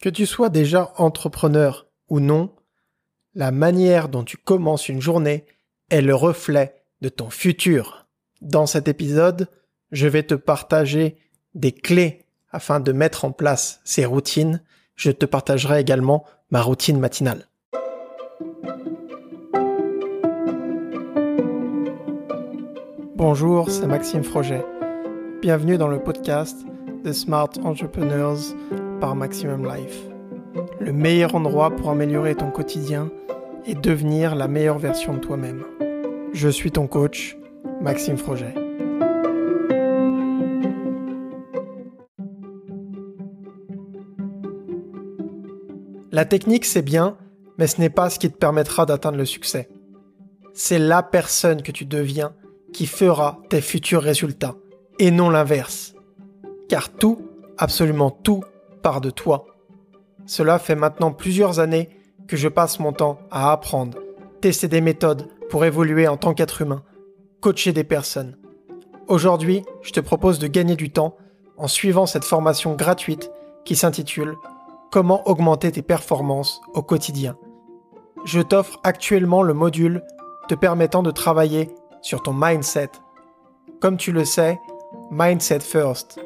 Que 0.00 0.08
tu 0.08 0.24
sois 0.24 0.48
déjà 0.48 0.94
entrepreneur 0.96 1.86
ou 2.08 2.20
non, 2.20 2.54
la 3.34 3.50
manière 3.50 4.08
dont 4.08 4.24
tu 4.24 4.38
commences 4.38 4.88
une 4.88 5.02
journée 5.02 5.44
est 5.90 6.00
le 6.00 6.14
reflet 6.14 6.74
de 7.02 7.10
ton 7.10 7.28
futur. 7.28 8.06
Dans 8.40 8.64
cet 8.64 8.88
épisode, 8.88 9.48
je 9.92 10.06
vais 10.08 10.22
te 10.22 10.34
partager 10.34 11.18
des 11.54 11.72
clés 11.72 12.24
afin 12.50 12.80
de 12.80 12.92
mettre 12.92 13.26
en 13.26 13.30
place 13.30 13.82
ces 13.84 14.06
routines. 14.06 14.62
Je 14.96 15.10
te 15.10 15.26
partagerai 15.26 15.80
également 15.80 16.24
ma 16.50 16.62
routine 16.62 16.98
matinale. 16.98 17.46
Bonjour, 23.16 23.70
c'est 23.70 23.86
Maxime 23.86 24.24
Froget. 24.24 24.64
Bienvenue 25.42 25.76
dans 25.76 25.88
le 25.88 26.02
podcast 26.02 26.56
The 27.04 27.12
Smart 27.12 27.50
Entrepreneurs 27.62 28.38
par 29.00 29.16
Maximum 29.16 29.64
Life. 29.64 30.02
Le 30.78 30.92
meilleur 30.92 31.34
endroit 31.34 31.70
pour 31.70 31.90
améliorer 31.90 32.34
ton 32.34 32.50
quotidien 32.50 33.10
et 33.64 33.74
devenir 33.74 34.34
la 34.34 34.46
meilleure 34.46 34.78
version 34.78 35.14
de 35.14 35.18
toi-même. 35.18 35.64
Je 36.32 36.48
suis 36.48 36.70
ton 36.70 36.86
coach, 36.86 37.36
Maxime 37.80 38.18
Froget. 38.18 38.54
La 46.12 46.24
technique, 46.26 46.66
c'est 46.66 46.82
bien, 46.82 47.16
mais 47.56 47.66
ce 47.66 47.80
n'est 47.80 47.90
pas 47.90 48.10
ce 48.10 48.18
qui 48.18 48.30
te 48.30 48.36
permettra 48.36 48.84
d'atteindre 48.84 49.16
le 49.16 49.24
succès. 49.24 49.70
C'est 50.52 50.78
la 50.78 51.02
personne 51.02 51.62
que 51.62 51.72
tu 51.72 51.86
deviens 51.86 52.34
qui 52.72 52.86
fera 52.86 53.40
tes 53.48 53.60
futurs 53.60 54.02
résultats, 54.02 54.56
et 54.98 55.10
non 55.10 55.30
l'inverse. 55.30 55.94
Car 56.68 56.90
tout, 56.90 57.18
absolument 57.56 58.10
tout, 58.10 58.44
part 58.82 59.00
de 59.00 59.10
toi. 59.10 59.46
Cela 60.26 60.58
fait 60.58 60.74
maintenant 60.74 61.12
plusieurs 61.12 61.58
années 61.58 61.88
que 62.26 62.36
je 62.36 62.48
passe 62.48 62.78
mon 62.78 62.92
temps 62.92 63.18
à 63.30 63.52
apprendre, 63.52 63.98
tester 64.40 64.68
des 64.68 64.80
méthodes 64.80 65.28
pour 65.48 65.64
évoluer 65.64 66.06
en 66.06 66.16
tant 66.16 66.34
qu'être 66.34 66.62
humain, 66.62 66.82
coacher 67.40 67.72
des 67.72 67.84
personnes. 67.84 68.36
Aujourd'hui, 69.08 69.64
je 69.82 69.90
te 69.90 70.00
propose 70.00 70.38
de 70.38 70.46
gagner 70.46 70.76
du 70.76 70.90
temps 70.90 71.16
en 71.56 71.66
suivant 71.66 72.06
cette 72.06 72.24
formation 72.24 72.74
gratuite 72.74 73.30
qui 73.64 73.76
s'intitule 73.76 74.36
Comment 74.90 75.28
augmenter 75.28 75.70
tes 75.70 75.82
performances 75.82 76.60
au 76.74 76.82
quotidien. 76.82 77.36
Je 78.24 78.40
t'offre 78.40 78.80
actuellement 78.82 79.42
le 79.42 79.54
module 79.54 80.02
te 80.48 80.54
permettant 80.54 81.02
de 81.02 81.12
travailler 81.12 81.70
sur 82.02 82.22
ton 82.22 82.32
mindset. 82.32 82.90
Comme 83.80 83.96
tu 83.96 84.10
le 84.10 84.24
sais, 84.24 84.58
mindset 85.10 85.60
first, 85.60 86.20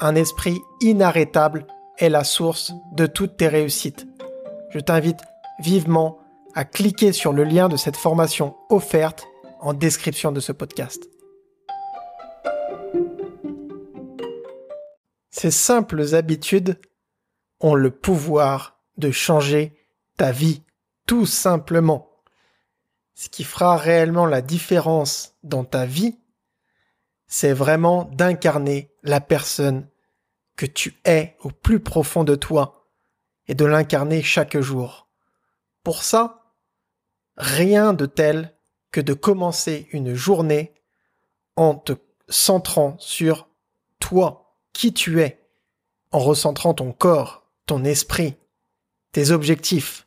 un 0.00 0.14
esprit 0.14 0.58
inarrêtable 0.80 1.66
est 1.98 2.08
la 2.08 2.24
source 2.24 2.72
de 2.92 3.06
toutes 3.06 3.36
tes 3.36 3.48
réussites. 3.48 4.06
Je 4.70 4.78
t'invite 4.78 5.20
vivement 5.60 6.18
à 6.54 6.64
cliquer 6.64 7.12
sur 7.12 7.32
le 7.32 7.44
lien 7.44 7.68
de 7.68 7.76
cette 7.76 7.96
formation 7.96 8.56
offerte 8.70 9.26
en 9.60 9.74
description 9.74 10.32
de 10.32 10.40
ce 10.40 10.52
podcast. 10.52 11.08
Ces 15.30 15.50
simples 15.50 16.14
habitudes 16.14 16.78
ont 17.60 17.74
le 17.74 17.90
pouvoir 17.90 18.80
de 18.96 19.10
changer 19.10 19.76
ta 20.16 20.32
vie, 20.32 20.62
tout 21.06 21.26
simplement. 21.26 22.10
Ce 23.14 23.28
qui 23.28 23.44
fera 23.44 23.76
réellement 23.76 24.26
la 24.26 24.40
différence 24.40 25.34
dans 25.42 25.64
ta 25.64 25.84
vie, 25.84 26.18
c'est 27.26 27.52
vraiment 27.52 28.04
d'incarner 28.12 28.90
la 29.02 29.20
personne 29.20 29.88
que 30.56 30.66
tu 30.66 30.98
es 31.04 31.36
au 31.40 31.50
plus 31.50 31.80
profond 31.80 32.24
de 32.24 32.34
toi 32.34 32.88
et 33.46 33.54
de 33.54 33.64
l'incarner 33.64 34.22
chaque 34.22 34.58
jour. 34.58 35.08
Pour 35.84 36.02
ça, 36.02 36.54
rien 37.36 37.92
de 37.92 38.06
tel 38.06 38.54
que 38.90 39.00
de 39.00 39.12
commencer 39.12 39.88
une 39.92 40.14
journée 40.14 40.74
en 41.56 41.74
te 41.74 41.92
centrant 42.28 42.96
sur 42.98 43.48
toi, 43.98 44.54
qui 44.72 44.92
tu 44.92 45.20
es, 45.20 45.40
en 46.10 46.18
recentrant 46.18 46.74
ton 46.74 46.92
corps, 46.92 47.46
ton 47.66 47.84
esprit, 47.84 48.36
tes 49.12 49.30
objectifs. 49.30 50.06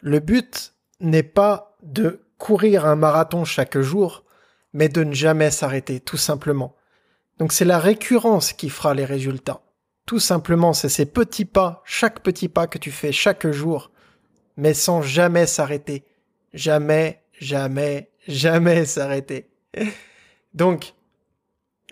Le 0.00 0.20
but 0.20 0.74
n'est 1.00 1.22
pas 1.22 1.76
de 1.82 2.26
courir 2.38 2.86
un 2.86 2.96
marathon 2.96 3.44
chaque 3.44 3.78
jour, 3.78 4.24
mais 4.72 4.88
de 4.88 5.04
ne 5.04 5.14
jamais 5.14 5.50
s'arrêter, 5.50 6.00
tout 6.00 6.16
simplement. 6.16 6.74
Donc 7.38 7.52
c'est 7.52 7.64
la 7.64 7.78
récurrence 7.78 8.52
qui 8.52 8.70
fera 8.70 8.94
les 8.94 9.04
résultats. 9.04 9.60
Tout 10.06 10.20
simplement, 10.20 10.72
c'est 10.72 10.88
ces 10.88 11.06
petits 11.06 11.44
pas, 11.44 11.82
chaque 11.84 12.20
petit 12.20 12.48
pas 12.48 12.66
que 12.66 12.78
tu 12.78 12.92
fais 12.92 13.12
chaque 13.12 13.50
jour, 13.50 13.90
mais 14.56 14.72
sans 14.72 15.02
jamais 15.02 15.46
s'arrêter. 15.46 16.04
Jamais, 16.54 17.22
jamais, 17.40 18.10
jamais 18.26 18.84
s'arrêter. 18.84 19.50
Donc, 20.54 20.94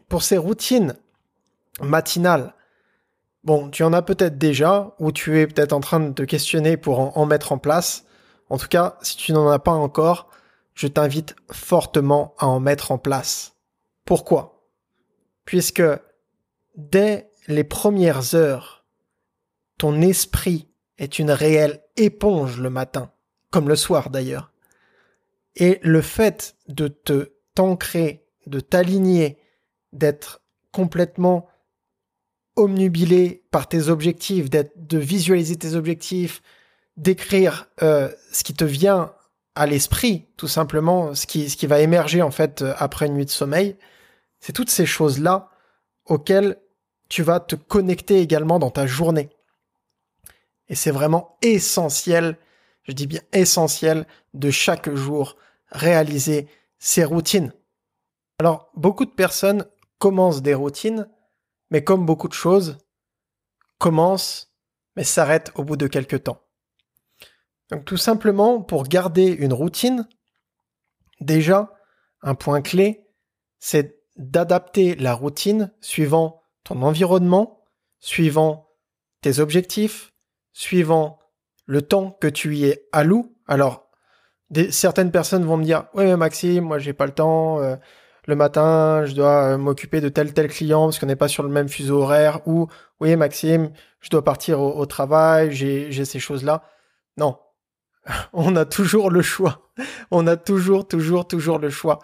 pour 0.08 0.22
ces 0.22 0.38
routines 0.38 0.96
matinales, 1.82 2.54
bon, 3.42 3.68
tu 3.68 3.82
en 3.82 3.92
as 3.92 4.02
peut-être 4.02 4.38
déjà, 4.38 4.94
ou 5.00 5.12
tu 5.12 5.40
es 5.40 5.46
peut-être 5.46 5.72
en 5.72 5.80
train 5.80 6.00
de 6.00 6.12
te 6.12 6.22
questionner 6.22 6.76
pour 6.76 7.18
en, 7.18 7.26
mettre 7.26 7.52
en 7.52 7.58
place. 7.58 8.04
En 8.48 8.58
tout 8.58 8.68
cas, 8.68 8.96
si 9.02 9.16
tu 9.16 9.32
n'en 9.32 9.48
as 9.50 9.58
pas 9.58 9.72
encore, 9.72 10.30
je 10.74 10.86
t'invite 10.86 11.34
fortement 11.50 12.34
à 12.38 12.46
en 12.46 12.60
mettre 12.60 12.92
en 12.92 12.98
place. 12.98 13.56
Pourquoi? 14.04 14.53
Puisque 15.44 15.82
dès 16.76 17.30
les 17.48 17.64
premières 17.64 18.34
heures, 18.34 18.84
ton 19.78 20.00
esprit 20.00 20.68
est 20.98 21.18
une 21.18 21.30
réelle 21.30 21.82
éponge 21.96 22.60
le 22.60 22.70
matin, 22.70 23.10
comme 23.50 23.68
le 23.68 23.76
soir 23.76 24.10
d'ailleurs. 24.10 24.52
Et 25.56 25.78
le 25.82 26.00
fait 26.00 26.56
de 26.68 26.88
te 26.88 27.32
t'ancrer, 27.54 28.26
de 28.46 28.60
t'aligner, 28.60 29.38
d'être 29.92 30.42
complètement 30.72 31.48
omnubilé 32.56 33.44
par 33.50 33.68
tes 33.68 33.88
objectifs, 33.88 34.48
de 34.50 34.98
visualiser 34.98 35.56
tes 35.56 35.74
objectifs, 35.74 36.42
d'écrire 36.96 37.68
euh, 37.82 38.10
ce 38.32 38.44
qui 38.44 38.54
te 38.54 38.64
vient 38.64 39.12
à 39.54 39.66
l'esprit, 39.66 40.26
tout 40.36 40.48
simplement, 40.48 41.14
ce 41.14 41.26
qui, 41.26 41.48
ce 41.48 41.56
qui 41.56 41.66
va 41.66 41.80
émerger 41.80 42.22
en 42.22 42.30
fait 42.30 42.64
après 42.76 43.06
une 43.06 43.14
nuit 43.14 43.24
de 43.24 43.30
sommeil, 43.30 43.76
c'est 44.44 44.52
toutes 44.52 44.68
ces 44.68 44.84
choses-là 44.84 45.48
auxquelles 46.04 46.60
tu 47.08 47.22
vas 47.22 47.40
te 47.40 47.56
connecter 47.56 48.20
également 48.20 48.58
dans 48.58 48.70
ta 48.70 48.86
journée. 48.86 49.30
Et 50.68 50.74
c'est 50.74 50.90
vraiment 50.90 51.38
essentiel, 51.40 52.36
je 52.82 52.92
dis 52.92 53.06
bien 53.06 53.22
essentiel, 53.32 54.06
de 54.34 54.50
chaque 54.50 54.94
jour 54.94 55.38
réaliser 55.70 56.46
ces 56.78 57.04
routines. 57.04 57.54
Alors, 58.38 58.70
beaucoup 58.74 59.06
de 59.06 59.12
personnes 59.12 59.64
commencent 59.98 60.42
des 60.42 60.52
routines, 60.52 61.08
mais 61.70 61.82
comme 61.82 62.04
beaucoup 62.04 62.28
de 62.28 62.34
choses, 62.34 62.76
commencent, 63.78 64.54
mais 64.94 65.04
s'arrêtent 65.04 65.52
au 65.54 65.64
bout 65.64 65.78
de 65.78 65.86
quelques 65.86 66.24
temps. 66.24 66.42
Donc 67.70 67.86
tout 67.86 67.96
simplement, 67.96 68.60
pour 68.60 68.82
garder 68.82 69.24
une 69.24 69.54
routine, 69.54 70.06
déjà, 71.22 71.72
un 72.20 72.34
point 72.34 72.60
clé, 72.60 73.06
c'est 73.58 74.03
d'adapter 74.16 74.94
la 74.94 75.14
routine 75.14 75.72
suivant 75.80 76.42
ton 76.64 76.82
environnement, 76.82 77.64
suivant 78.00 78.68
tes 79.20 79.38
objectifs, 79.38 80.12
suivant 80.52 81.18
le 81.66 81.82
temps 81.82 82.16
que 82.20 82.28
tu 82.28 82.56
y 82.56 82.66
es 82.66 82.86
alloué. 82.92 83.24
Alors, 83.46 83.90
certaines 84.70 85.10
personnes 85.10 85.44
vont 85.44 85.56
me 85.56 85.64
dire, 85.64 85.86
ouais, 85.94 86.04
mais 86.04 86.16
Maxime, 86.16 86.64
moi 86.64 86.78
j'ai 86.78 86.92
pas 86.92 87.06
le 87.06 87.12
temps. 87.12 87.60
Euh, 87.60 87.76
le 88.26 88.36
matin, 88.36 89.04
je 89.04 89.14
dois 89.14 89.52
euh, 89.52 89.58
m'occuper 89.58 90.00
de 90.00 90.08
tel 90.08 90.32
tel 90.32 90.48
client 90.48 90.86
parce 90.86 90.98
qu'on 90.98 91.06
n'est 91.06 91.16
pas 91.16 91.28
sur 91.28 91.42
le 91.42 91.50
même 91.50 91.68
fuseau 91.68 92.02
horaire. 92.02 92.40
Ou, 92.46 92.68
oui, 93.00 93.16
Maxime, 93.16 93.70
je 94.00 94.10
dois 94.10 94.24
partir 94.24 94.60
au, 94.60 94.78
au 94.78 94.86
travail. 94.86 95.52
J'ai 95.52 96.04
ces 96.04 96.18
choses-là. 96.18 96.62
Non, 97.16 97.38
on 98.32 98.56
a 98.56 98.64
toujours 98.64 99.10
le 99.10 99.22
choix. 99.22 99.70
On 100.10 100.26
a 100.26 100.36
toujours, 100.36 100.86
toujours, 100.86 101.26
toujours 101.26 101.58
le 101.58 101.70
choix. 101.70 101.98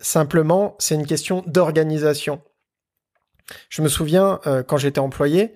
Simplement, 0.00 0.76
c'est 0.78 0.94
une 0.94 1.06
question 1.06 1.42
d'organisation. 1.46 2.40
Je 3.68 3.82
me 3.82 3.88
souviens, 3.88 4.40
euh, 4.46 4.62
quand 4.62 4.76
j'étais 4.76 5.00
employé, 5.00 5.54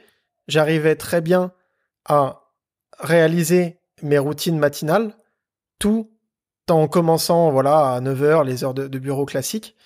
j'arrivais 0.48 0.96
très 0.96 1.20
bien 1.20 1.52
à 2.06 2.42
réaliser 2.98 3.78
mes 4.02 4.18
routines 4.18 4.58
matinales, 4.58 5.16
tout 5.78 6.10
en 6.68 6.88
commençant 6.88 7.50
voilà, 7.50 7.94
à 7.94 8.00
9h, 8.00 8.44
les 8.44 8.64
heures 8.64 8.74
de, 8.74 8.98
bureau 8.98 9.26
classiques. 9.26 9.76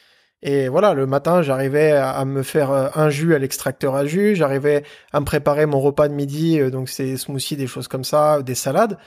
Et 0.42 0.68
voilà, 0.68 0.94
le 0.94 1.06
matin, 1.06 1.42
j'arrivais 1.42 1.92
à, 1.92 2.24
me 2.24 2.42
faire 2.42 2.70
euh, 2.70 2.88
un 2.94 3.10
jus 3.10 3.34
à 3.34 3.38
l'extracteur 3.38 3.94
à 3.94 4.06
jus, 4.06 4.36
j'arrivais 4.36 4.84
à 5.12 5.20
me 5.20 5.24
préparer 5.26 5.66
mon 5.66 5.80
repas 5.80 6.08
de 6.08 6.14
midi, 6.14 6.60
euh, 6.60 6.70
donc 6.70 6.88
c'est 6.88 7.16
smoothies, 7.16 7.56
des 7.56 7.66
choses 7.66 7.88
comme 7.88 8.04
ça, 8.04 8.42
des 8.42 8.54
salades, 8.54 8.98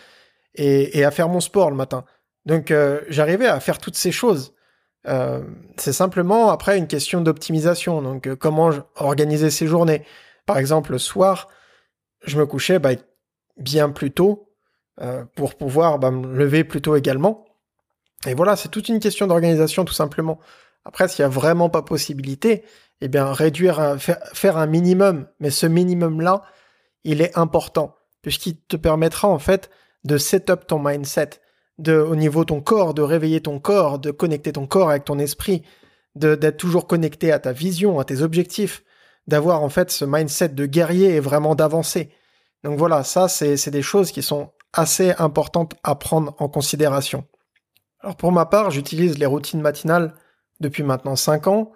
et, 0.56 1.04
à 1.06 1.12
faire 1.12 1.30
mon 1.30 1.40
sport 1.40 1.70
le 1.70 1.78
matin. 1.78 2.06
Donc 2.46 2.74
j'arrivais 3.10 3.48
à 3.48 3.60
faire 3.60 3.78
toutes 3.78 3.96
ces 3.96 4.12
choses. 4.12 4.54
Euh, 5.08 5.44
c'est 5.78 5.94
simplement 5.94 6.50
après 6.50 6.78
une 6.78 6.88
question 6.88 7.22
d'optimisation. 7.22 8.02
Donc, 8.02 8.28
euh, 8.28 8.36
comment 8.36 8.72
organiser 8.96 9.50
ses 9.50 9.68
journées. 9.68 10.04
Par 10.46 10.58
exemple, 10.58 10.92
le 10.92 10.98
soir, 10.98 11.48
je 12.26 12.38
me 12.38 12.46
couchais 12.46 12.80
bah, 12.80 12.92
bien 13.58 13.90
plus 13.90 14.12
tôt 14.12 14.50
euh, 15.02 15.24
pour 15.36 15.56
pouvoir 15.56 16.00
bah, 16.00 16.12
me 16.12 16.36
lever 16.36 16.64
plus 16.64 16.82
tôt 16.82 16.96
également. 16.96 17.46
Et 18.26 18.34
voilà, 18.34 18.56
c'est 18.56 18.70
toute 18.70 18.90
une 18.90 19.00
question 19.00 19.28
d'organisation 19.28 19.86
tout 19.86 19.94
simplement. 19.94 20.40
Après, 20.84 21.08
s'il 21.08 21.22
y 21.22 21.26
a 21.26 21.30
vraiment 21.30 21.70
pas 21.70 21.82
possibilité, 21.82 22.64
eh 23.02 23.08
bien 23.08 23.32
réduire, 23.32 23.98
faire, 24.00 24.58
un 24.58 24.66
minimum, 24.66 25.28
mais 25.40 25.52
ce 25.52 25.66
minimum-là, 25.66 26.44
il 27.06 27.22
est 27.22 27.38
important 27.38 27.96
puisqu'il 28.22 28.60
te 28.60 28.76
permettra 28.76 29.28
en 29.28 29.40
fait 29.40 29.70
de 30.04 30.18
set 30.18 30.50
up 30.50 30.68
ton 30.68 30.80
mindset, 30.80 31.42
de 31.80 31.98
au 31.98 32.16
niveau 32.16 32.46
ton 32.46 32.62
corps, 32.62 32.94
de 32.94 33.02
réveiller 33.02 33.42
ton 33.42 33.60
corps, 33.60 34.00
de 34.00 34.12
connecter 34.12 34.52
ton 34.52 34.68
corps 34.68 34.90
avec 34.90 35.06
ton 35.06 35.18
esprit, 35.18 35.64
d'être 36.16 36.58
toujours 36.58 36.88
connecté 36.88 37.32
à 37.32 37.40
ta 37.40 37.54
vision, 37.54 38.00
à 38.00 38.06
tes 38.06 38.22
objectifs, 38.22 38.84
d'avoir 39.28 39.64
en 39.64 39.70
fait 39.70 39.90
ce 39.90 40.06
mindset 40.06 40.50
de 40.50 40.66
guerrier 40.66 41.16
et 41.16 41.20
vraiment 41.20 41.56
d'avancer. 41.56 42.12
Donc 42.64 42.78
voilà, 42.78 43.04
ça 43.04 43.28
c'est 43.28 43.70
des 43.70 43.82
choses 43.82 44.12
qui 44.12 44.22
sont 44.22 44.52
assez 44.74 45.14
importantes 45.18 45.76
à 45.84 45.96
prendre 45.96 46.36
en 46.40 46.50
considération. 46.50 47.26
Alors 48.02 48.16
pour 48.16 48.32
ma 48.32 48.46
part, 48.46 48.72
j'utilise 48.72 49.18
les 49.18 49.26
routines 49.26 49.62
matinales 49.62 50.14
depuis 50.60 50.84
maintenant 50.84 51.16
5 51.16 51.48
ans. 51.48 51.72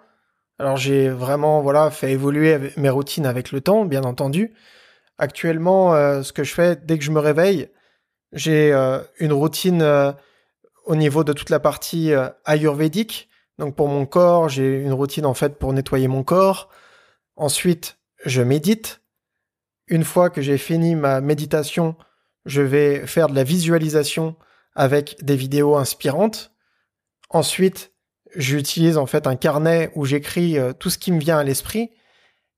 Alors 0.58 0.76
j'ai 0.76 1.08
vraiment 1.08 1.62
voilà 1.62 1.90
fait 1.90 2.12
évoluer 2.12 2.72
mes 2.76 2.90
routines 2.90 3.26
avec 3.26 3.50
le 3.52 3.60
temps, 3.60 3.84
bien 3.84 4.04
entendu. 4.04 4.54
Actuellement, 5.18 5.94
euh, 5.94 6.22
ce 6.22 6.32
que 6.32 6.44
je 6.44 6.52
fais 6.52 6.76
dès 6.76 6.98
que 6.98 7.04
je 7.04 7.10
me 7.10 7.20
réveille, 7.20 7.68
j'ai 8.34 8.72
euh, 8.72 9.00
une 9.18 9.32
routine 9.32 9.82
euh, 9.82 10.12
au 10.84 10.96
niveau 10.96 11.24
de 11.24 11.32
toute 11.32 11.50
la 11.50 11.60
partie 11.60 12.12
ayurvédique. 12.44 13.28
Donc 13.58 13.74
pour 13.74 13.88
mon 13.88 14.04
corps, 14.04 14.48
j'ai 14.48 14.80
une 14.80 14.92
routine 14.92 15.24
en 15.24 15.34
fait 15.34 15.58
pour 15.58 15.72
nettoyer 15.72 16.08
mon 16.08 16.22
corps. 16.22 16.68
Ensuite, 17.36 17.98
je 18.26 18.42
médite. 18.42 19.00
Une 19.86 20.04
fois 20.04 20.28
que 20.28 20.42
j'ai 20.42 20.58
fini 20.58 20.94
ma 20.94 21.20
méditation, 21.20 21.96
je 22.44 22.60
vais 22.60 23.06
faire 23.06 23.28
de 23.28 23.34
la 23.34 23.44
visualisation 23.44 24.36
avec 24.74 25.16
des 25.22 25.36
vidéos 25.36 25.76
inspirantes. 25.76 26.52
Ensuite, 27.30 27.92
j'utilise 28.36 28.98
en 28.98 29.06
fait 29.06 29.26
un 29.26 29.36
carnet 29.36 29.90
où 29.94 30.04
j'écris 30.04 30.58
euh, 30.58 30.72
tout 30.72 30.90
ce 30.90 30.98
qui 30.98 31.12
me 31.12 31.20
vient 31.20 31.38
à 31.38 31.44
l'esprit 31.44 31.90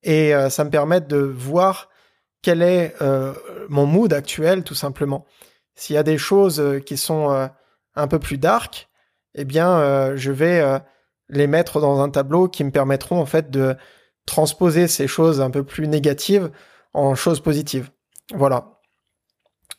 et 0.03 0.35
euh, 0.35 0.51
ça 0.51 0.65
me 0.65 0.71
permet 0.71 1.01
de 1.01 1.17
voir 1.17 1.91
quel 2.43 2.63
est 2.63 2.95
euh, 3.03 3.35
mon 3.69 3.87
mood 3.87 4.13
actuel 4.13 4.65
tout 4.65 4.75
simplement. 4.75 5.27
S'il 5.77 5.95
y 5.95 5.99
a 5.99 6.03
des 6.03 6.19
choses 6.19 6.81
qui 6.85 6.97
sont 6.97 7.49
un 7.95 8.09
peu 8.09 8.19
plus 8.19 8.39
dark, 8.39 8.89
eh 9.35 9.45
bien 9.45 10.17
je 10.17 10.33
vais 10.33 10.81
les 11.29 11.47
mettre 11.47 11.81
dans 11.81 12.01
un 12.01 12.09
tableau 12.09 12.49
qui 12.49 12.65
me 12.65 12.71
permettront 12.71 13.21
en 13.21 13.27
fait 13.27 13.51
de 13.51 13.77
transposer 14.27 14.89
ces 14.89 15.07
choses 15.07 15.41
un 15.41 15.51
peu 15.51 15.63
plus 15.63 15.87
négatives 15.87 16.51
en 16.93 17.15
choses 17.15 17.41
positives. 17.41 17.91
Voilà. 18.35 18.81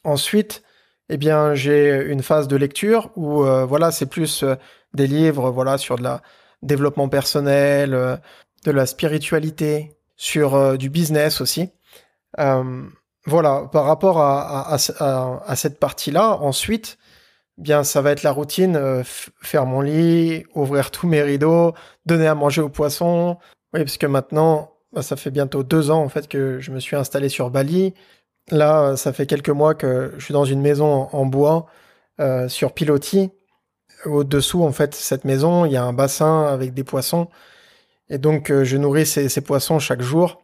Ensuite, 0.04 0.64
eh 1.10 1.18
bien, 1.18 1.54
j'ai 1.54 2.06
une 2.06 2.24
phase 2.24 2.48
de 2.48 2.56
lecture 2.56 3.12
où, 3.16 3.44
euh, 3.44 3.66
voilà, 3.66 3.92
c'est 3.92 4.06
plus 4.06 4.44
euh, 4.44 4.56
des 4.94 5.08
livres, 5.08 5.52
voilà, 5.52 5.78
sur 5.78 5.98
de 5.98 6.04
la 6.04 6.22
développement 6.62 7.10
personnel, 7.10 7.94
euh, 7.94 8.18
de 8.66 8.72
la 8.72 8.86
spiritualité, 8.86 9.98
sur 10.16 10.78
du 10.78 10.90
business 10.90 11.42
aussi. 11.42 11.70
Voilà, 13.28 13.70
par 13.72 13.86
rapport 13.86 14.20
à, 14.20 14.74
à, 14.74 15.56
cette 15.56 15.80
partie-là, 15.80 16.38
ensuite, 16.42 16.98
eh 17.60 17.62
bien, 17.62 17.84
ça 17.84 18.02
va 18.02 18.12
être 18.12 18.24
la 18.24 18.32
routine, 18.32 19.04
faire 19.04 19.66
mon 19.66 19.82
lit, 19.82 20.46
ouvrir 20.56 20.92
tous 20.92 21.08
mes 21.08 21.22
rideaux, 21.22 21.74
donner 22.06 22.28
à 22.28 22.36
manger 22.36 22.62
aux 22.62 22.70
poissons. 22.70 23.38
Oui, 23.74 23.82
parce 23.82 23.98
que 23.98 24.08
maintenant, 24.08 24.72
bah, 24.94 25.02
ça 25.02 25.16
fait 25.16 25.32
bientôt 25.32 25.64
deux 25.64 25.92
ans 25.92 26.02
en 26.04 26.10
fait 26.10 26.28
que 26.28 26.60
je 26.60 26.72
me 26.72 26.80
suis 26.80 26.96
installé 26.96 27.30
sur 27.30 27.50
Bali. 27.50 27.94
Là, 28.50 28.96
ça 28.96 29.14
fait 29.14 29.26
quelques 29.26 29.50
mois 29.50 29.76
que 29.76 30.14
je 30.18 30.24
suis 30.24 30.34
dans 30.34 30.46
une 30.46 30.62
maison 30.62 31.10
en, 31.12 31.26
bois 31.26 31.68
euh, 32.20 32.48
sur 32.48 32.74
pilotis. 32.74 33.30
Au-dessous, 34.06 34.64
en 34.64 34.72
fait, 34.72 34.96
cette 34.96 35.26
maison, 35.26 35.66
il 35.66 35.74
y 35.74 35.78
a 35.78 35.84
un 35.84 35.94
bassin 35.94 36.46
avec 36.48 36.74
des 36.74 36.84
poissons. 36.84 37.28
Et 38.10 38.18
donc, 38.18 38.52
euh, 38.52 38.64
je 38.64 38.78
nourris 38.78 39.06
ces, 39.06 39.42
poissons 39.42 39.80
chaque 39.80 40.02
jour. 40.02 40.42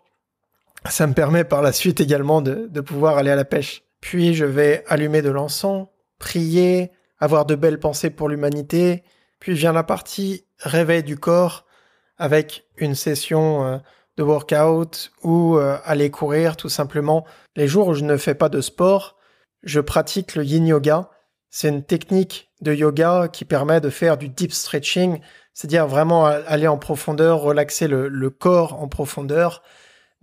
Ça 0.89 1.07
me 1.07 1.13
permet 1.13 1.43
par 1.43 1.61
la 1.61 1.71
suite 1.71 2.01
également 2.01 2.41
de, 2.41 2.81
pouvoir 2.81 3.17
aller 3.17 3.31
à 3.31 3.35
la 3.35 3.45
pêche. 3.45 3.83
Puis, 4.01 4.33
je 4.33 4.45
vais 4.45 4.83
allumer 4.87 5.21
de 5.21 5.29
l'encens, 5.29 5.87
prier, 6.19 6.91
avoir 7.19 7.45
de 7.45 7.55
belles 7.55 7.79
pensées 7.79 8.09
pour 8.09 8.29
l'humanité. 8.29 9.03
Puis 9.39 9.53
vient 9.53 9.73
la 9.73 9.83
partie 9.83 10.45
réveil 10.59 11.03
du 11.03 11.17
corps 11.17 11.65
avec 12.17 12.65
une 12.77 12.95
session 12.95 13.65
euh, 13.65 13.77
de 14.17 14.23
workout 14.23 15.11
ou 15.23 15.57
euh, 15.57 15.77
aller 15.85 16.11
courir 16.11 16.55
tout 16.55 16.69
simplement. 16.69 17.25
Les 17.55 17.67
jours 17.67 17.89
où 17.89 17.93
je 17.93 18.03
ne 18.03 18.17
fais 18.17 18.35
pas 18.35 18.49
de 18.49 18.61
sport, 18.61 19.17
je 19.63 19.79
pratique 19.79 20.35
le 20.35 20.43
yin 20.43 20.65
yoga. 20.65 21.09
C'est 21.49 21.69
une 21.69 21.83
technique 21.83 22.49
de 22.61 22.73
yoga 22.73 23.27
qui 23.27 23.45
permet 23.45 23.81
de 23.81 23.89
faire 23.89 24.17
du 24.17 24.29
deep 24.29 24.53
stretching, 24.53 25.19
c'est-à-dire 25.53 25.87
vraiment 25.87 26.25
aller 26.25 26.67
en 26.67 26.77
profondeur, 26.77 27.41
relaxer 27.41 27.87
le, 27.87 28.29
corps 28.29 28.81
en 28.81 28.87
profondeur. 28.87 29.61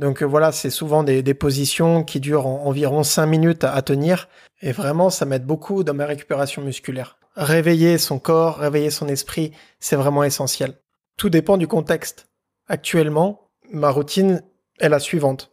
Donc 0.00 0.22
euh, 0.22 0.26
voilà, 0.26 0.50
c'est 0.50 0.70
souvent 0.70 1.04
des, 1.04 1.34
positions 1.34 2.02
qui 2.04 2.20
durent 2.20 2.46
environ 2.46 3.04
5 3.04 3.26
minutes 3.26 3.64
à, 3.64 3.80
tenir. 3.82 4.28
Et 4.62 4.72
vraiment, 4.72 5.10
ça 5.10 5.26
m'aide 5.26 5.44
beaucoup 5.44 5.84
dans 5.84 5.92
ma 5.92 6.06
récupération 6.06 6.62
musculaire. 6.62 7.18
Réveiller 7.36 7.98
son 7.98 8.18
corps, 8.18 8.56
réveiller 8.56 8.90
son 8.90 9.08
esprit, 9.08 9.52
c'est 9.78 9.96
vraiment 9.96 10.24
essentiel. 10.24 10.72
Tout 11.18 11.28
dépend 11.28 11.58
du 11.58 11.68
contexte. 11.68 12.28
Actuellement, 12.66 13.50
ma 13.70 13.90
routine 13.90 14.42
est 14.80 14.88
la 14.88 15.00
suivante. 15.00 15.50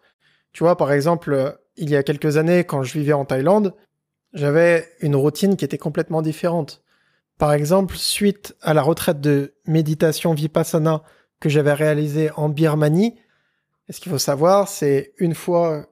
Tu 0.54 0.64
vois, 0.64 0.78
par 0.78 0.94
exemple, 0.94 1.34
euh, 1.34 1.52
il 1.76 1.90
y 1.90 1.98
a 1.98 2.04
quelques 2.04 2.38
années, 2.38 2.64
quand 2.64 2.84
je 2.84 2.94
vivais 2.98 3.14
en 3.14 3.26
Thaïlande, 3.26 3.76
j'avais 4.34 4.88
une 5.02 5.18
routine 5.18 5.58
qui 5.58 5.66
était 5.66 5.78
complètement 5.78 6.22
différente. 6.22 6.84
Par 7.38 7.52
exemple, 7.52 7.98
suite 7.98 8.56
à 8.62 8.74
la 8.74 8.82
retraite 8.82 9.20
de 9.20 9.56
méditation 9.66 10.34
vipassana 10.34 11.04
que 11.42 11.50
j'avais 11.50 11.74
réalisée 11.74 12.32
en 12.38 12.48
Birmanie, 12.48 13.16
ce 13.94 14.00
qu'il 14.00 14.12
faut 14.12 14.18
savoir, 14.18 14.68
c'est 14.68 15.14
une 15.18 15.36
fois 15.36 15.86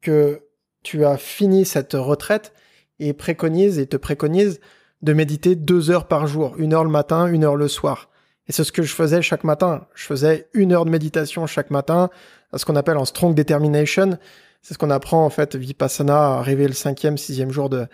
que 0.00 0.42
tu 0.82 1.04
as 1.04 1.16
fini 1.16 1.64
cette 1.64 1.94
retraite, 1.94 2.52
et 2.98 3.12
préconise 3.12 3.78
et 3.78 3.86
te 3.86 3.96
préconise 3.96 4.60
de 5.02 5.12
méditer 5.12 5.56
deux 5.56 5.90
heures 5.90 6.08
par 6.08 6.26
jour, 6.26 6.54
une 6.58 6.72
heure 6.72 6.84
le 6.84 6.90
matin, 6.90 7.26
une 7.26 7.44
heure 7.44 7.56
le 7.56 7.68
soir. 7.68 8.10
Et 8.46 8.52
c'est 8.52 8.64
ce 8.64 8.72
que 8.72 8.82
je 8.82 8.94
faisais 8.94 9.22
chaque 9.22 9.44
matin. 9.44 9.86
Je 9.94 10.04
faisais 10.04 10.48
une 10.52 10.72
heure 10.72 10.84
de 10.84 10.90
méditation 10.90 11.46
chaque 11.46 11.70
matin, 11.70 12.10
ce 12.54 12.64
qu'on 12.64 12.76
appelle 12.76 12.96
en 12.96 13.04
strong 13.04 13.34
determination. 13.34 14.18
C'est 14.62 14.74
ce 14.74 14.78
qu'on 14.78 14.90
apprend 14.90 15.24
en 15.24 15.30
fait 15.30 15.56
vipassana, 15.56 16.16
à 16.16 16.38
arriver 16.38 16.66
le 16.66 16.74
cinquième, 16.74 17.18
sixième 17.18 17.50
jour 17.50 17.68
de, 17.68 17.86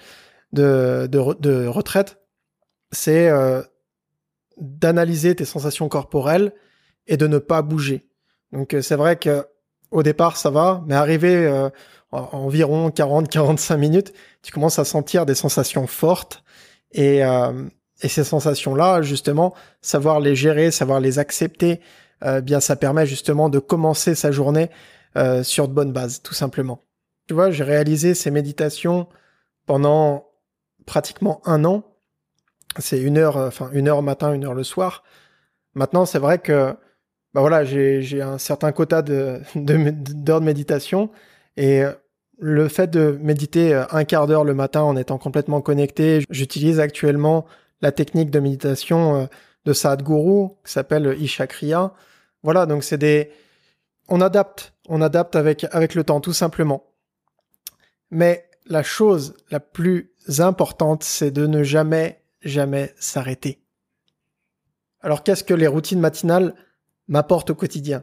retraite. 1.69 2.19
C'est 2.93 3.29
euh, 3.29 3.63
d'analyser 4.57 5.35
tes 5.35 5.45
sensations 5.45 5.89
corporelles 5.89 6.53
et 7.07 7.17
de 7.17 7.27
ne 7.27 7.39
pas 7.39 7.63
bouger. 7.63 8.10
Donc 8.53 8.75
euh, 8.75 8.83
c'est 8.83 8.97
vrai 8.97 9.17
que 9.17 9.47
au 9.91 10.03
départ 10.03 10.37
ça 10.37 10.51
va, 10.51 10.83
mais 10.87 10.95
arrivé 10.95 11.35
euh, 11.35 11.69
environ 12.13 12.89
40-45 12.91 13.77
minutes, 13.77 14.13
tu 14.43 14.53
commences 14.53 14.79
à 14.79 14.85
sentir 14.85 15.27
des 15.27 15.35
sensations 15.35 15.87
fortes 15.87 16.43
et 16.93 17.23
et 18.03 18.09
ces 18.09 18.25
sensations-là, 18.25 19.03
justement, 19.03 19.55
savoir 19.81 20.21
les 20.21 20.35
gérer, 20.35 20.71
savoir 20.71 21.01
les 21.01 21.19
accepter, 21.19 21.81
euh, 22.25 22.41
bien 22.41 22.61
ça 22.61 22.77
permet 22.77 23.07
justement 23.07 23.49
de 23.49 23.59
commencer 23.59 24.15
sa 24.15 24.31
journée 24.33 24.71
euh, 25.17 25.43
sur 25.43 25.69
de 25.69 25.73
bonnes 25.73 25.93
bases, 25.93 26.23
tout 26.23 26.35
simplement. 26.35 26.83
Tu 27.29 27.35
vois, 27.35 27.51
j'ai 27.51 27.65
réalisé 27.65 28.15
ces 28.15 28.31
méditations 28.31 29.09
pendant 29.67 30.27
pratiquement 30.87 31.41
un 31.45 31.65
an. 31.65 31.85
C'est 32.79 33.01
une 33.01 33.19
heure, 33.19 33.37
enfin 33.37 33.71
une 33.73 33.89
heure 33.89 34.03
matin, 34.03 34.33
une 34.33 34.45
heure 34.45 34.55
le 34.55 34.65
soir. 34.65 35.05
Maintenant, 35.75 36.07
c'est 36.07 36.19
vrai 36.19 36.39
que 36.39 36.75
bah 37.33 37.41
voilà, 37.41 37.65
j'ai 37.65 38.23
un 38.23 38.39
certain 38.39 38.73
quota 38.73 39.03
de 39.03 39.41
d'heures 39.55 40.41
de, 40.41 40.45
méditation 40.45 41.11
et 41.57 41.83
le 42.39 42.69
fait 42.69 42.89
de 42.89 43.19
méditer 43.21 43.75
un 43.91 44.05
quart 44.05 44.27
d'heure 44.27 44.45
le 44.45 44.55
matin 44.55 44.83
en 44.83 44.97
étant 44.97 45.19
complètement 45.19 45.61
connecté, 45.61 46.25
j'utilise 46.31 46.81
actuellement 46.81 47.47
la 47.83 47.93
technique 47.93 48.31
de 48.31 48.41
méditation 48.41 49.17
euh, 49.17 49.27
de 49.65 49.73
Sadhguru 49.73 50.49
qui 50.65 50.73
s'appelle 50.73 51.17
Ishakriya. 51.21 51.93
Voilà, 52.43 52.67
donc 52.67 52.83
c'est 52.83 52.99
des 52.99 53.31
on 54.09 54.21
adapte, 54.21 54.73
on 54.89 55.03
adapte 55.03 55.37
avec 55.37 55.67
avec 55.71 55.95
le 55.95 56.03
temps 56.03 56.21
tout 56.21 56.33
simplement. 56.33 56.85
Mais 58.11 58.49
la 58.67 58.83
chose 58.83 59.35
la 59.51 59.61
plus 59.61 60.13
importante, 60.39 61.05
c'est 61.05 61.31
de 61.31 61.47
ne 61.47 61.63
jamais 61.63 62.23
jamais 62.43 62.95
s'arrêter. 62.99 63.63
Alors 65.03 65.23
qu'est-ce 65.23 65.45
que 65.45 65.55
les 65.55 65.67
routines 65.67 66.01
matinales 66.01 66.55
m'apportent 67.11 67.51
au 67.51 67.55
quotidien 67.55 68.03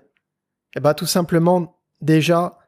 Eh 0.76 0.80
ben 0.80 0.94
tout 0.94 1.08
simplement 1.08 1.80
déjà 2.02 2.60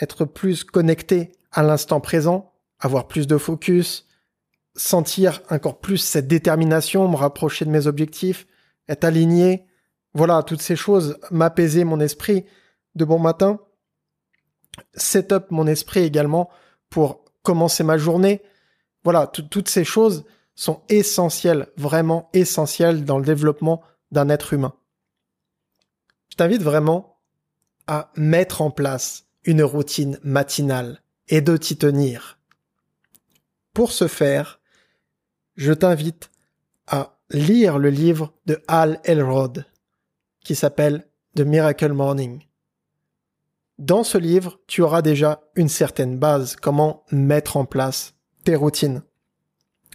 être 0.00 0.24
plus 0.24 0.64
connecté 0.64 1.32
à 1.50 1.62
l'instant 1.62 2.00
présent, 2.00 2.54
avoir 2.78 3.06
plus 3.06 3.26
de 3.26 3.36
focus, 3.36 4.08
sentir 4.74 5.42
encore 5.50 5.80
plus 5.80 5.98
cette 5.98 6.26
détermination, 6.28 7.08
me 7.08 7.16
rapprocher 7.16 7.66
de 7.66 7.70
mes 7.70 7.86
objectifs, 7.86 8.46
être 8.88 9.04
aligné. 9.04 9.66
Voilà, 10.14 10.42
toutes 10.42 10.62
ces 10.62 10.76
choses, 10.76 11.18
m'apaiser 11.30 11.84
mon 11.84 12.00
esprit 12.00 12.46
de 12.94 13.04
bon 13.04 13.18
matin. 13.18 13.60
set 14.94 15.32
up 15.32 15.50
mon 15.50 15.66
esprit 15.66 16.00
également 16.00 16.48
pour 16.88 17.24
commencer 17.42 17.84
ma 17.84 17.98
journée. 17.98 18.40
Voilà, 19.04 19.26
toutes 19.26 19.68
ces 19.68 19.84
choses 19.84 20.24
sont 20.54 20.82
essentielles, 20.88 21.66
vraiment 21.76 22.30
essentielles 22.32 23.04
dans 23.04 23.18
le 23.18 23.24
développement 23.24 23.82
d'un 24.10 24.28
être 24.28 24.52
humain. 24.52 24.74
Je 26.32 26.36
t'invite 26.38 26.62
vraiment 26.62 27.18
à 27.86 28.10
mettre 28.16 28.62
en 28.62 28.70
place 28.70 29.26
une 29.44 29.62
routine 29.62 30.18
matinale 30.22 31.02
et 31.28 31.42
de 31.42 31.58
t'y 31.58 31.76
tenir. 31.76 32.38
Pour 33.74 33.92
ce 33.92 34.08
faire, 34.08 34.58
je 35.56 35.74
t'invite 35.74 36.30
à 36.86 37.18
lire 37.28 37.78
le 37.78 37.90
livre 37.90 38.32
de 38.46 38.62
Al 38.66 38.98
Elrod 39.04 39.66
qui 40.42 40.54
s'appelle 40.54 41.06
The 41.36 41.42
Miracle 41.42 41.92
Morning. 41.92 42.40
Dans 43.76 44.02
ce 44.02 44.16
livre, 44.16 44.58
tu 44.66 44.80
auras 44.80 45.02
déjà 45.02 45.42
une 45.54 45.68
certaine 45.68 46.18
base, 46.18 46.56
comment 46.56 47.04
mettre 47.10 47.58
en 47.58 47.66
place 47.66 48.14
tes 48.44 48.56
routines. 48.56 49.02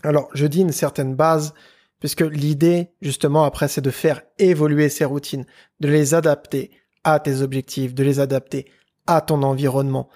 Alors, 0.04 0.30
je 0.36 0.46
dis 0.46 0.62
une 0.62 0.72
certaine 0.72 1.16
base, 1.16 1.56
puisque 2.00 2.22
l'idée, 2.22 2.92
justement, 3.02 3.44
après, 3.44 3.68
c'est 3.68 3.82
de 3.82 3.92
faire 3.92 4.22
évoluer 4.40 4.90
ces 4.90 5.06
routines, 5.06 5.46
de 5.80 5.88
les 5.88 6.14
adapter 6.14 6.72
à 7.04 7.20
tes 7.20 7.42
objectifs, 7.42 7.94
de 7.94 8.04
les 8.04 8.20
adapter 8.20 8.66
à 9.08 9.22
ton 9.22 9.44
environnement. 9.44 10.10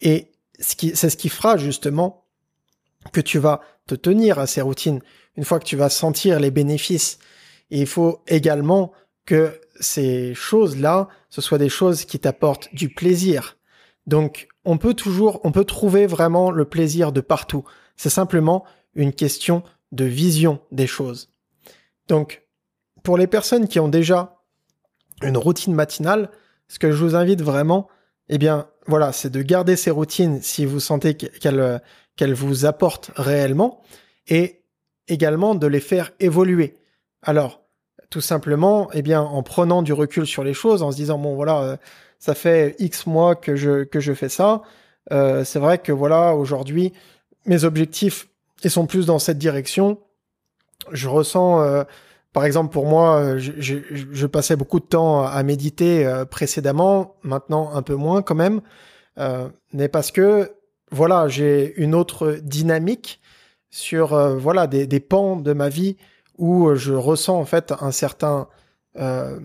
Et 0.00 0.32
c'est 0.58 1.10
ce 1.10 1.16
qui 1.16 1.28
fera, 1.28 1.56
justement, 1.56 2.26
que 3.12 3.20
tu 3.20 3.38
vas 3.38 3.60
te 3.86 3.94
tenir 3.94 4.38
à 4.38 4.46
ces 4.46 4.60
routines 4.60 5.00
une 5.36 5.44
fois 5.44 5.58
que 5.58 5.64
tu 5.64 5.76
vas 5.76 5.88
sentir 5.88 6.38
les 6.38 6.50
bénéfices. 6.50 7.18
Il 7.70 7.86
faut 7.86 8.22
également 8.26 8.92
que 9.24 9.60
ces 9.80 10.34
choses-là, 10.34 11.08
ce 11.30 11.40
soient 11.40 11.58
des 11.58 11.68
choses 11.68 12.04
qui 12.04 12.18
t'apportent 12.18 12.72
du 12.74 12.88
plaisir. 12.88 13.56
Donc, 14.06 14.48
on 14.64 14.78
peut 14.78 14.94
toujours, 14.94 15.40
on 15.44 15.52
peut 15.52 15.64
trouver 15.64 16.06
vraiment 16.06 16.50
le 16.50 16.64
plaisir 16.64 17.12
de 17.12 17.20
partout. 17.20 17.64
C'est 17.96 18.10
simplement 18.10 18.64
une 18.94 19.12
question 19.12 19.62
de 19.92 20.04
vision 20.04 20.60
des 20.72 20.86
choses. 20.86 21.32
Donc, 22.08 22.42
pour 23.02 23.16
les 23.16 23.26
personnes 23.26 23.68
qui 23.68 23.80
ont 23.80 23.88
déjà 23.88 24.38
une 25.22 25.36
routine 25.36 25.74
matinale, 25.74 26.30
ce 26.68 26.78
que 26.78 26.90
je 26.90 26.96
vous 26.96 27.14
invite 27.14 27.42
vraiment, 27.42 27.88
eh 28.28 28.38
bien, 28.38 28.66
voilà, 28.86 29.12
c'est 29.12 29.30
de 29.30 29.42
garder 29.42 29.76
ces 29.76 29.90
routines 29.90 30.40
si 30.42 30.64
vous 30.64 30.80
sentez 30.80 31.14
qu'elles 31.14 32.34
vous 32.34 32.64
apportent 32.64 33.10
réellement 33.14 33.82
et 34.26 34.62
également 35.08 35.54
de 35.54 35.66
les 35.66 35.80
faire 35.80 36.12
évoluer. 36.20 36.76
Alors, 37.22 37.62
tout 38.10 38.20
simplement, 38.20 38.88
eh 38.92 39.02
bien, 39.02 39.22
en 39.22 39.42
prenant 39.42 39.82
du 39.82 39.92
recul 39.92 40.26
sur 40.26 40.44
les 40.44 40.54
choses, 40.54 40.82
en 40.82 40.90
se 40.90 40.96
disant 40.96 41.18
bon 41.18 41.34
voilà, 41.34 41.62
euh, 41.62 41.76
ça 42.18 42.34
fait 42.34 42.76
X 42.78 43.06
mois 43.06 43.34
que 43.36 43.56
je 43.56 43.84
que 43.84 44.00
je 44.00 44.12
fais 44.12 44.28
ça. 44.28 44.62
Euh, 45.12 45.44
c'est 45.44 45.58
vrai 45.58 45.78
que 45.78 45.92
voilà, 45.92 46.34
aujourd'hui, 46.34 46.92
mes 47.46 47.64
objectifs 47.64 48.28
ils 48.64 48.70
sont 48.70 48.86
plus 48.86 49.06
dans 49.06 49.18
cette 49.18 49.38
direction. 49.38 49.98
Je 50.90 51.08
ressens, 51.08 51.62
euh, 51.62 51.84
par 52.32 52.44
exemple, 52.44 52.72
pour 52.72 52.86
moi, 52.86 53.38
je, 53.38 53.52
je, 53.58 53.76
je, 53.90 54.26
passais 54.26 54.56
beaucoup 54.56 54.80
de 54.80 54.84
temps 54.84 55.24
à 55.24 55.42
méditer 55.42 56.10
précédemment, 56.30 57.16
maintenant 57.22 57.74
un 57.74 57.82
peu 57.82 57.94
moins 57.94 58.22
quand 58.22 58.34
même, 58.34 58.62
mais 59.72 59.88
parce 59.88 60.10
que 60.10 60.52
voilà, 60.90 61.28
j'ai 61.28 61.74
une 61.76 61.94
autre 61.94 62.38
dynamique 62.42 63.20
sur 63.70 64.16
voilà 64.38 64.66
des, 64.66 64.86
des 64.86 65.00
pans 65.00 65.36
de 65.36 65.52
ma 65.52 65.68
vie 65.68 65.96
où 66.38 66.68
euh, 66.68 66.74
je 66.74 66.92
ressens 66.92 67.38
en 67.38 67.44
fait 67.44 67.72
un 67.80 67.92
certain 67.92 68.48
euh, 68.98 69.38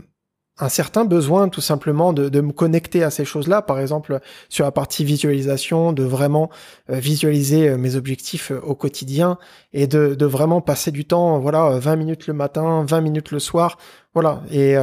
un 0.60 0.70
certain 0.70 1.06
besoin 1.06 1.50
tout 1.50 1.62
simplement 1.62 2.14
de, 2.14 2.30
de 2.30 2.42
me 2.42 2.52
connecter 2.52 3.04
à 3.04 3.12
ces 3.12 3.26
choses-là, 3.26 3.62
par 3.62 3.80
exemple 3.80 4.20
sur 4.50 4.66
la 4.66 4.72
partie 4.72 5.06
visualisation, 5.06 5.94
de 5.94 6.04
vraiment 6.04 6.50
euh, 6.90 6.96
visualiser 6.96 7.78
mes 7.78 7.96
objectifs 7.96 8.52
au 8.52 8.76
quotidien 8.76 9.38
et 9.74 9.88
de, 9.88 10.16
de, 10.16 10.26
vraiment 10.26 10.62
passer 10.62 10.92
du 10.92 11.06
temps, 11.06 11.40
voilà, 11.40 11.78
20 11.80 11.96
minutes 11.96 12.28
le 12.28 12.34
matin, 12.34 12.86
20 12.88 13.02
minutes 13.02 13.32
le 13.32 13.40
soir, 13.40 13.78
voilà. 14.14 14.42
Et 14.52 14.76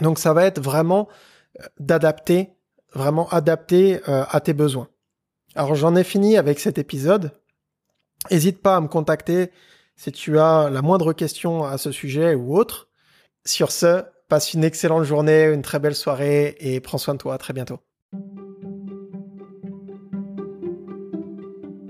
donc 0.00 0.18
ça 0.18 0.32
va 0.32 0.44
être 0.44 0.60
vraiment 0.60 1.08
d'adapter, 1.78 2.50
vraiment 2.92 3.28
adapter 3.28 4.00
à 4.06 4.40
tes 4.40 4.52
besoins. 4.52 4.88
Alors 5.54 5.74
j'en 5.74 5.96
ai 5.96 6.04
fini 6.04 6.36
avec 6.36 6.60
cet 6.60 6.76
épisode. 6.76 7.30
N'hésite 8.30 8.60
pas 8.60 8.76
à 8.76 8.80
me 8.80 8.88
contacter 8.88 9.50
si 9.96 10.12
tu 10.12 10.38
as 10.38 10.68
la 10.70 10.82
moindre 10.82 11.12
question 11.12 11.64
à 11.64 11.78
ce 11.78 11.92
sujet 11.92 12.34
ou 12.34 12.56
autre. 12.56 12.88
Sur 13.46 13.72
ce, 13.72 14.04
passe 14.28 14.54
une 14.54 14.64
excellente 14.64 15.04
journée, 15.04 15.44
une 15.44 15.62
très 15.62 15.78
belle 15.78 15.94
soirée 15.94 16.56
et 16.58 16.80
prends 16.80 16.98
soin 16.98 17.14
de 17.14 17.18
toi. 17.18 17.34
À 17.34 17.38
très 17.38 17.52
bientôt. 17.52 17.78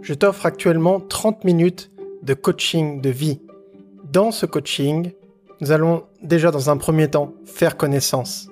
Je 0.02 0.14
t'offre 0.14 0.46
actuellement 0.46 1.00
30 1.00 1.44
minutes 1.44 1.90
de 2.22 2.34
coaching 2.34 3.00
de 3.00 3.10
vie. 3.10 3.40
Dans 4.04 4.30
ce 4.30 4.46
coaching, 4.46 5.12
nous 5.60 5.72
allons 5.72 6.04
déjà 6.22 6.50
dans 6.50 6.70
un 6.70 6.76
premier 6.76 7.08
temps 7.08 7.34
faire 7.44 7.76
connaissance. 7.76 8.48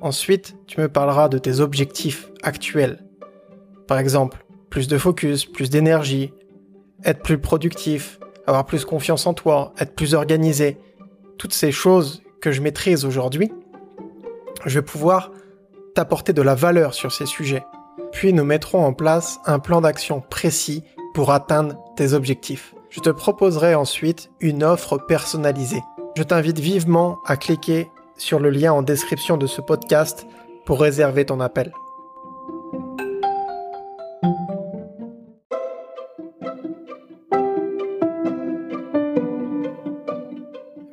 Ensuite, 0.00 0.56
tu 0.66 0.80
me 0.80 0.88
parleras 0.88 1.28
de 1.28 1.38
tes 1.38 1.60
objectifs 1.60 2.32
actuels. 2.42 3.04
Par 3.86 3.98
exemple, 3.98 4.44
plus 4.70 4.88
de 4.88 4.98
focus, 4.98 5.44
plus 5.44 5.70
d'énergie, 5.70 6.32
être 7.04 7.22
plus 7.22 7.38
productif, 7.38 8.18
avoir 8.46 8.66
plus 8.66 8.84
confiance 8.84 9.26
en 9.26 9.34
toi, 9.34 9.72
être 9.78 9.94
plus 9.94 10.14
organisé, 10.14 10.78
toutes 11.38 11.52
ces 11.52 11.70
choses 11.70 12.22
que 12.42 12.52
je 12.52 12.60
maîtrise 12.60 13.06
aujourd'hui, 13.06 13.50
je 14.66 14.78
vais 14.78 14.84
pouvoir 14.84 15.30
t'apporter 15.94 16.34
de 16.34 16.42
la 16.42 16.54
valeur 16.54 16.92
sur 16.92 17.12
ces 17.12 17.24
sujets. 17.24 17.64
Puis 18.12 18.34
nous 18.34 18.44
mettrons 18.44 18.84
en 18.84 18.92
place 18.92 19.40
un 19.46 19.58
plan 19.58 19.80
d'action 19.80 20.20
précis 20.20 20.84
pour 21.14 21.30
atteindre 21.30 21.76
tes 21.96 22.12
objectifs. 22.12 22.74
Je 22.90 23.00
te 23.00 23.10
proposerai 23.10 23.74
ensuite 23.74 24.30
une 24.40 24.64
offre 24.64 24.98
personnalisée. 24.98 25.82
Je 26.16 26.22
t'invite 26.22 26.58
vivement 26.58 27.18
à 27.26 27.36
cliquer 27.36 27.88
sur 28.18 28.38
le 28.38 28.50
lien 28.50 28.72
en 28.72 28.82
description 28.82 29.38
de 29.38 29.46
ce 29.46 29.60
podcast 29.60 30.26
pour 30.66 30.80
réserver 30.80 31.24
ton 31.24 31.40
appel. 31.40 31.72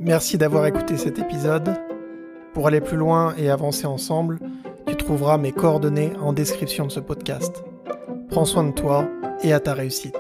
Merci 0.10 0.40
d'avoir 0.40 0.66
écouté 0.66 0.98
cet 0.98 1.20
épisode. 1.20 1.80
Pour 2.56 2.66
aller 2.66 2.82
plus 2.82 2.98
loin 2.98 3.36
et 3.38 3.52
avancer 3.52 3.86
ensemble, 3.86 4.40
tu 4.88 4.96
trouveras 4.96 5.38
mes 5.38 5.52
coordonnées 5.52 6.14
en 6.20 6.34
description 6.34 6.88
de 6.88 6.92
ce 6.92 7.00
podcast. 7.00 7.64
Prends 8.32 8.46
soin 8.46 8.64
de 8.64 8.72
toi 8.72 9.08
et 9.44 9.54
à 9.54 9.60
ta 9.60 9.76
réussite. 9.76 10.18